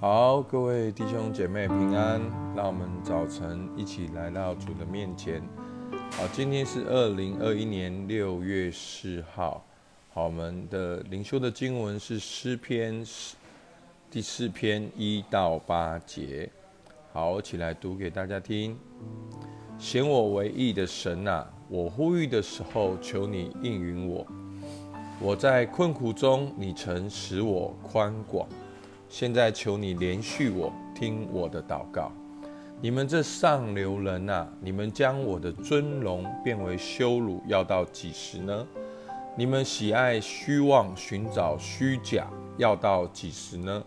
[0.00, 2.20] 好，各位弟兄姐妹平安，
[2.54, 5.42] 让我们早晨一起来到主的面前。
[6.12, 9.64] 好，今天是二零二一年六月四号。
[10.14, 13.04] 好，我们的灵修的经文是诗篇
[14.08, 16.48] 第四篇一到八节。
[17.12, 18.78] 好，我起来读给大家听。
[19.80, 24.24] 显我为义的神啊，我呼吁的时候，求你应允我。
[25.20, 28.48] 我在困苦中，你曾使我宽广。
[29.08, 32.12] 现在求你连续我，听我的祷告。
[32.80, 38.66] 你们这上流人呐，你们将我的尊荣变为羞辱，要到几时呢？
[39.34, 42.26] 你们喜爱虚妄，寻找虚假，
[42.58, 43.82] 要到几时呢？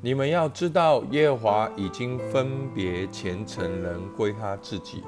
[0.00, 5.02] 你们要知道，耶和华已经分别虔诚人归他自己。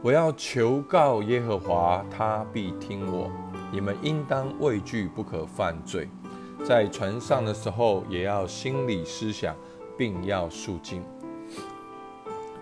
[0.00, 3.28] 我要求告耶和华，他必听我。
[3.72, 6.08] 你们应当畏惧，不可犯罪。
[6.64, 9.54] 在船上的时候，也要心里思想，
[9.98, 11.02] 并要肃静。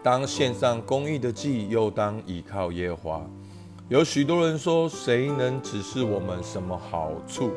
[0.03, 3.27] 当献上公义的祭，又当倚靠耶和华。
[3.89, 7.51] 有许多人说：“谁能指示我们什么好处？”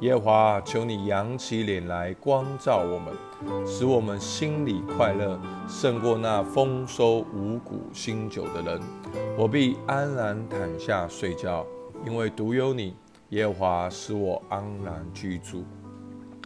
[0.00, 5.38] 耶和华，求你扬起脸来光照我们，使我们心里快乐，
[5.68, 8.80] 胜过那丰收五谷新酒的人。
[9.36, 11.66] 我必安然躺下睡觉，
[12.06, 12.94] 因为独有你。
[13.30, 15.64] 耶华使我安然居住。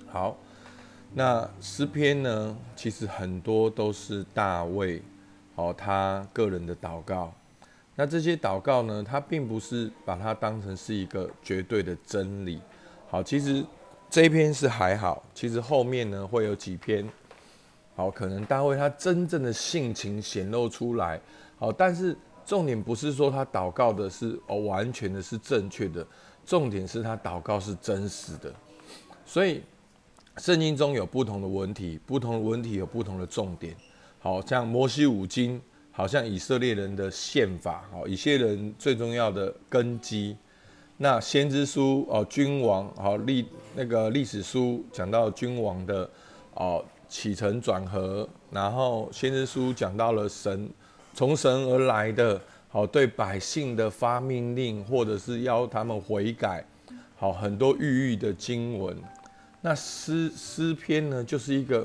[0.06, 0.36] 好，
[1.12, 2.56] 那诗篇呢？
[2.74, 5.02] 其实很多都是大卫，
[5.56, 7.32] 哦他个人的祷告。
[7.94, 12.60] 那这些祷告呢，他并不是把它当成是一个绝对的真理。
[13.10, 13.64] 好，其实
[14.08, 17.06] 这一篇是还好，其实后面呢会有几篇，
[17.96, 21.20] 好，可能大卫他真正的性情显露出来。
[21.58, 26.06] 好，但是重点不是说他祷告的是哦完全的是正确的。
[26.48, 28.50] 重点是他祷告是真实的，
[29.26, 29.60] 所以
[30.38, 33.76] 圣经中有不同的文体，不同的文体有不同的重点。
[34.18, 35.60] 好像摩西五经，
[35.92, 40.34] 好像以色列人的宪法，好，以色列人最重要的根基。
[40.96, 46.08] 那先知书哦，君王好历那个历史书讲到君王的
[46.54, 50.70] 哦起承转合，然后先知书讲到了神
[51.12, 52.40] 从神而来的。
[52.78, 56.64] 好，对百姓的发命令，或者是要他们悔改，
[57.16, 58.96] 好，很多寓意的经文。
[59.60, 61.84] 那诗诗篇呢，就是一个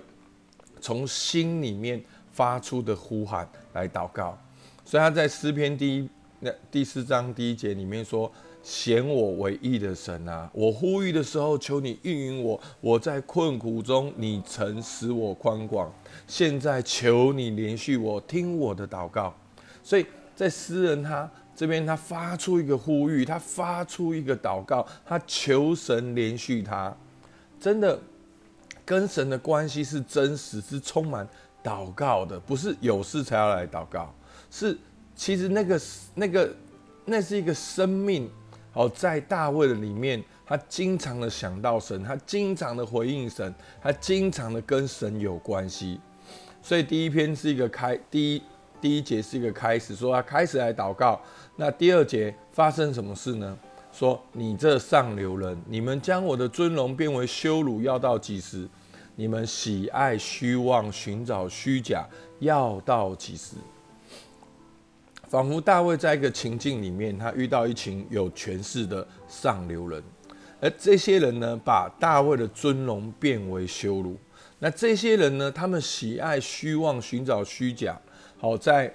[0.79, 1.99] 从心里面
[2.31, 4.37] 发出的呼喊来祷告。
[4.85, 6.07] 所以他在诗篇第一
[6.39, 8.31] 那第四章第一节里面说
[8.61, 12.61] ：“显我为义的神啊，我呼吁的时候，求你应允我。
[12.79, 15.91] 我在困苦中，你曾使我宽广。
[16.27, 19.33] 现在求你连续我，听我的祷告。”
[19.83, 20.05] 所以。
[20.35, 26.95] 在诗人他这边，他发出一个呼吁，他发出一个祷告，他求神连续他，
[27.59, 27.99] 真的
[28.83, 31.27] 跟神的关系是真实，是充满
[31.63, 34.13] 祷告的，不是有事才要来祷告，
[34.49, 34.75] 是
[35.15, 35.81] 其实那个
[36.15, 36.55] 那个
[37.05, 38.29] 那是一个生命。
[38.71, 45.99] 好，在大卫的里面，他经常的想到神，他经常的回应神，他经常的跟神有关系。
[46.63, 48.41] 所以第一篇是一个开第一。
[48.83, 51.17] 第一节是一个开始，说他开始来祷告。
[51.55, 53.57] 那第二节发生什么事呢？
[53.93, 58.67] 说你这上流人，你们将我的尊荣变为羞辱，要到几时？
[59.15, 62.05] 你们喜爱虚妄，寻找虚假，
[62.39, 63.55] 要到几时？
[65.29, 70.03] 仿佛大卫在一个情境里面，他遇到一群有权势的上流人，
[70.59, 74.17] 而这些人呢，把大卫的尊荣变为羞辱。
[74.59, 77.97] 那这些人呢，他们喜爱虚妄，寻找虚假。
[78.43, 78.93] 好，在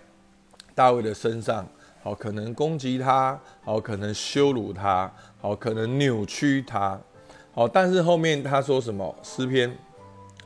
[0.74, 1.66] 大卫的身上，
[2.02, 5.10] 好可能攻击他，好可能羞辱他，
[5.40, 7.00] 好可能扭曲他，
[7.54, 9.16] 好，但是后面他说什么？
[9.22, 9.74] 诗篇，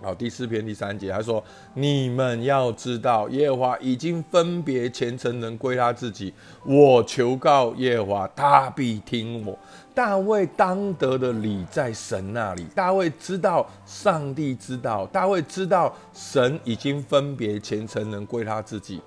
[0.01, 1.43] 好第四篇第三节，他说
[1.75, 6.33] ：“你们要知道，耶和华已经分别虔诚人归他自己。
[6.65, 9.59] 我求告耶和华，他必听我。”
[9.95, 12.65] 大卫当得的礼在神那里。
[12.75, 19.01] 大卫知道，上帝知道，大卫知道神已经分别虔诚人归他自己。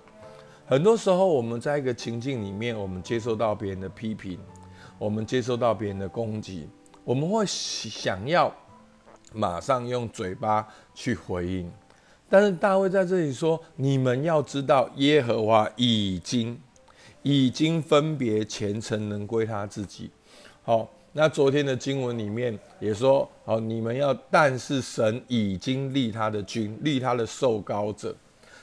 [0.67, 4.39] 很多时候，我们在一个情境里面，我们接受到别人的批评，
[4.97, 6.67] 我们接受到别人的攻击，
[7.03, 8.53] 我们会想要
[9.33, 11.71] 马上用嘴巴去回应。
[12.27, 16.59] 但是大卫在这里说：“你们要知道，耶和华已经
[17.21, 20.09] 已经分别虔诚人归他自己。”
[20.67, 28.15] 好，那昨天的经文里面也说，好，你们要，但是神已经立他的君，立他的受高者，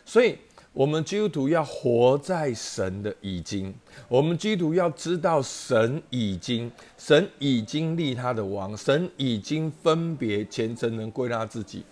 [0.04, 0.37] 所以，
[0.72, 3.72] 我们基督徒要活在神的已经，
[4.08, 6.69] 我们基督徒要知道神已经，
[6.99, 11.84] 神已经立他的王，神已经分别虔诚人归他自己。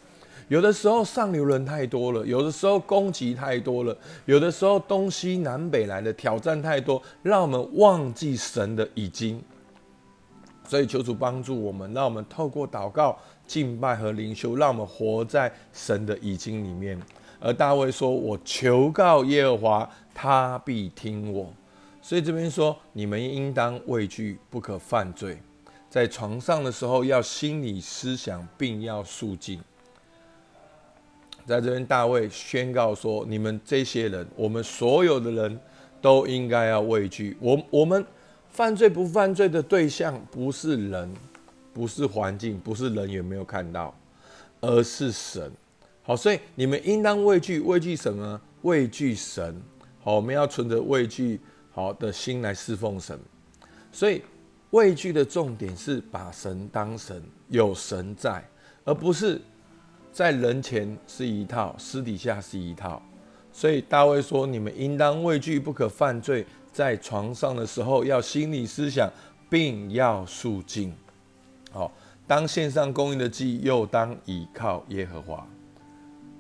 [0.49, 9.41] 有的时候上流人太多了，有的时候攻击太多了，有的时候东西南北来的挑战太多，让我们忘记神的已经。
[10.71, 16.97] 所以求主帮助我们，让我们透过祷告、敬拜和灵修，让我们活在神的已经里面。
[17.41, 21.53] 而大卫说：“我求告耶和华，他必听我。”
[22.01, 25.37] 所以这边说，你们应当畏惧，不可犯罪。
[25.89, 29.61] 在床上的时候，要心理思想，并要肃静。
[31.45, 35.61] 在这边，大卫宣告说：“你们这些人，我们所有的人
[36.01, 37.37] 都应该要畏惧。
[37.41, 38.07] 我我们
[38.51, 41.13] 犯罪不犯罪的对象，不是人，
[41.73, 43.95] 不是环境，不是人有没有看到，
[44.61, 45.51] 而是神。
[46.03, 48.41] 好，所以你们应当畏惧，畏惧什么？
[48.63, 49.61] 畏惧神。
[50.03, 53.19] 好，我们要存着畏惧好的心来侍奉神。
[53.93, 54.23] 所以。
[54.71, 58.41] 畏惧的重点是把神当神，有神在，
[58.85, 59.41] 而不是
[60.13, 63.03] 在人前是一套，私底下是一套。
[63.53, 66.47] 所以大卫说：“你们应当畏惧，不可犯罪。
[66.73, 69.11] 在床上的时候，要心理思想，
[69.49, 70.93] 并要肃静。
[71.73, 71.91] 好，
[72.27, 75.47] 当献上公义的祭，又当倚靠耶和华。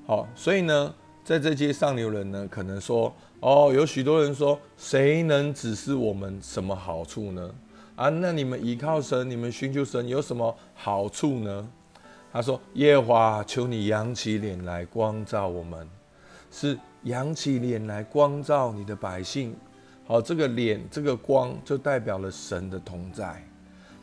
[0.06, 0.94] 好，所以呢，
[1.24, 7.50] 在这些上流人呢，可能说：哦，有许多人说，谁能指示我们什么好处呢？”
[7.96, 11.68] 啊，那你们依靠神，你们寻求神有什么好处呢？
[12.32, 15.86] 他说：“耶和华，求你扬起脸来光照我们，
[16.50, 19.54] 是扬起脸来光照你的百姓。
[20.10, 23.40] 好，这个脸，这个光，就代表了神的同在，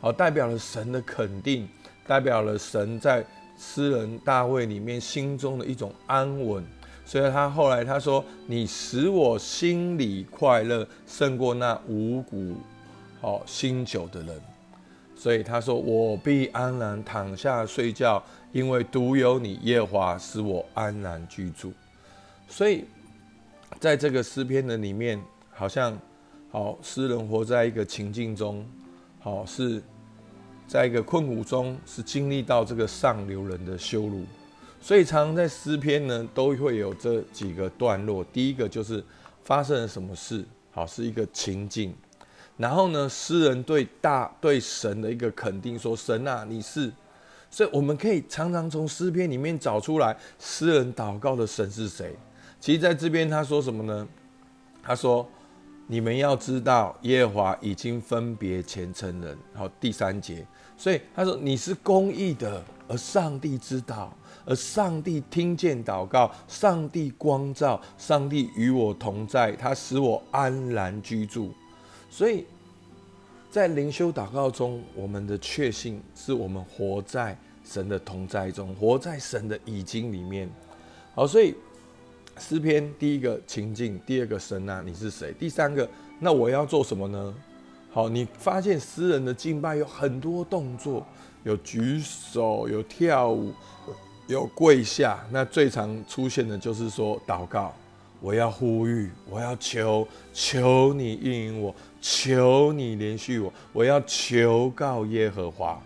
[0.00, 1.68] 好，代表了神的肯定，
[2.06, 3.22] 代表了神在
[3.58, 6.64] 诗人大卫里面心中的一种安稳。
[7.04, 12.56] 所以他后来他说：你使我心里快乐，胜过那五谷。”
[13.20, 14.40] 好，新酒的人，
[15.14, 21.70] 所以他说：“我必安然躺下睡觉，因为独有你耶华使我安然居住。”
[22.48, 22.86] 所以，
[23.78, 25.20] 在这个诗篇的里面，
[25.58, 25.98] 好像
[26.52, 28.64] 好诗人活在一个情境中，
[29.18, 29.82] 好是
[30.68, 34.22] 在一个困苦中，是经历到这个上流人的羞辱。
[34.80, 38.22] 所以，常常在诗篇呢，都会有这几个段落。
[38.32, 39.04] 第一个就是
[39.42, 41.92] 发生了什么事，好是一个情境。
[42.56, 46.92] 然后呢，诗人对大对神的一个肯定，说：“神啊，你是。”
[47.50, 52.14] 所以我们可以常常从诗篇里面找出来，诗人祷告的神是谁。
[52.60, 54.06] 其实在这边他说什么呢？
[54.82, 55.28] 他说
[55.90, 60.46] ：“你们要知道，耶和华已经分别虔诚人。”好，第三节，
[60.76, 64.14] 所以他说：“你是公义的，而上帝知道，
[64.44, 71.54] 而上帝听见祷告，上帝光照，上帝与我同在，他使我安然居住。”
[72.10, 72.44] 所以，
[73.50, 80.50] 在灵修祷告中，我们的确信是我们活在神的同在中，活在神的已经里面。
[81.14, 81.54] 好，所以
[82.38, 85.34] 诗篇第一个情境，第二个神啊，你是谁？
[85.38, 85.88] 第三个，
[86.20, 87.34] 那我要做什么呢？
[87.90, 91.06] 好，你发现诗人的敬拜有很多动作，
[91.42, 93.52] 有举手，有跳舞，
[94.26, 95.18] 有跪下。
[95.30, 97.74] 那最常出现的就是说祷告。
[98.20, 105.80] 我要呼吁，我要求，求你应允我，求你连续我，我要求告耶和华。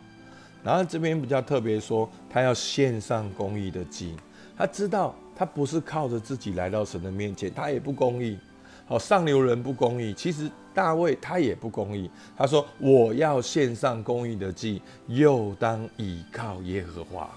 [0.65, 4.15] 然后这边比较特别说，他要献上公义的祭，
[4.57, 8.39] 他知道他不是靠着自己来到神的面前，他也不公义。
[8.87, 12.11] 好，上流人不公义，其实大卫他也不公义。
[12.37, 17.31] 他说：“我要献上公义的祭，又当倚靠耶和华。”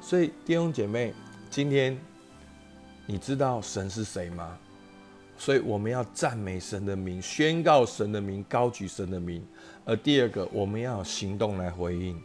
[0.00, 1.12] 所以弟兄姐妹，
[1.50, 1.98] 今天。
[3.06, 4.56] 你知道神是谁吗？
[5.36, 9.44] 所以我们要赞美神的名，宣告神的名，高举神的名。
[9.84, 12.16] 而第二个，我们要行动来回应。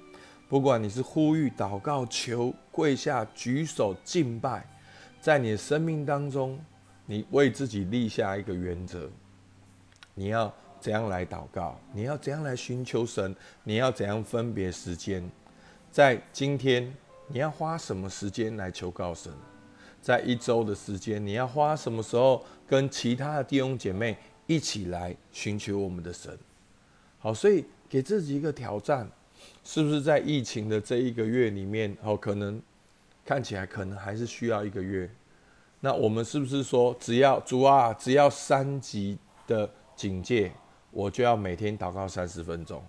[0.55, 4.65] 不管你是呼吁、祷告、求、跪下、举手、敬拜，
[5.19, 6.57] 在你的生命当中，
[7.05, 9.09] 你为自己立下一个原则：
[10.13, 11.77] 你要怎样来祷告？
[11.91, 13.35] 你要怎样来寻求神？
[13.65, 15.29] 你要怎样分别时间？
[15.91, 16.89] 在今天，
[17.27, 19.33] 你要花什么时间来求告神？
[20.01, 26.39] 在一周的时间，你要花什么时候跟其他的弟兄姐妹一起来寻求我们的神？
[27.19, 29.05] 好，所以给自己一个挑战，
[29.63, 32.61] 是不是在疫情的这一个月里面，哦，可能
[33.25, 35.09] 看起来可能还是需要一个月。
[35.79, 40.51] 那我们是不是说，只要主啊，只要三级的警戒，
[40.91, 42.83] 我就要每天祷告三十分钟？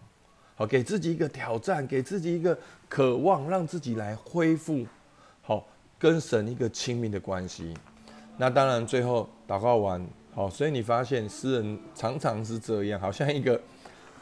[0.54, 2.58] 好，给自己一个挑战，给自己一个
[2.88, 4.86] 渴望，让自己来恢复。
[5.42, 5.66] 好。
[5.98, 7.72] 跟神一个亲密的关系，
[8.36, 13.58] 那当然最后祷告完，好，所以你发现诗人常常是这样，好像一个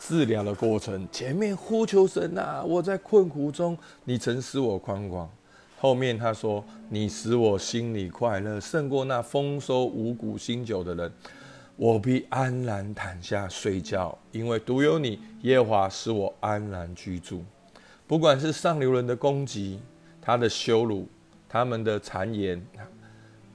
[0.06, 1.08] 治疗的过程。
[1.10, 5.30] 前面呼求神啊，我在困苦中，你曾使我宽广。
[5.78, 11.12] 后面他说：“你使我心里快乐，胜过那丰收五谷新酒的人。
[11.76, 17.42] 我必安然躺下睡觉，因为独有你，耶华使我安然居住。
[18.06, 19.80] 不管是上流人的攻击，
[20.20, 21.08] 他的羞辱，
[21.48, 22.62] 他们的谗言，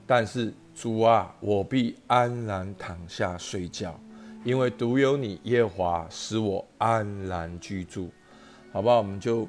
[0.06, 3.98] 但是主啊，我必安然躺下睡觉，
[4.44, 8.10] 因为独有你，耶和华使我安然居住。
[8.72, 8.98] 好不好？
[8.98, 9.48] 我们就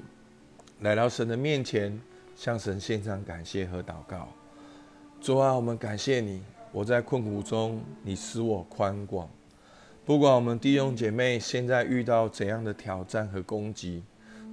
[0.80, 2.00] 来到神的面前。”
[2.34, 4.28] 向神献上感谢和祷告，
[5.22, 6.42] 主啊，我们感谢你。
[6.72, 9.30] 我在困苦中，你使我宽广。
[10.04, 14.02] 不管我们弟兄姐妹现在遇到怎样的挑战和攻击，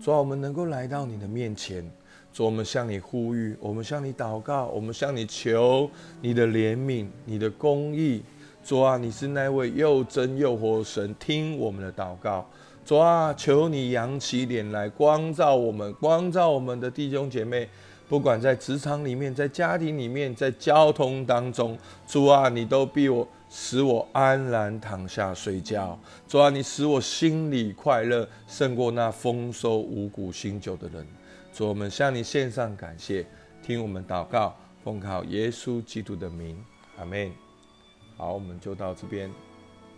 [0.02, 1.82] 主啊，我们能够来到你的面前，
[2.30, 5.90] 主，我们向你呼吁，我们向你祷告，我们向你求
[6.20, 8.22] 你的怜悯、你的公义。
[8.68, 12.46] 主啊，你是那位又真又活神，听我们的祷告。
[12.84, 17.66] 主啊，求你扬起脸来光照我们，光照我们的弟兄姐妹，
[18.10, 25.98] 不管在职场里面，在家庭里面，在交通当中，主啊，你都逼我，使我安然躺下睡觉。
[26.28, 31.06] 主啊，你使我心里快乐，胜过那丰收五谷新酒的人。
[31.54, 33.24] 主，我们向你献上感谢，
[33.62, 36.62] 听我们祷告，奉靠耶稣基督的名，
[36.98, 37.47] 阿门。
[38.18, 39.30] 好，我们就到这边。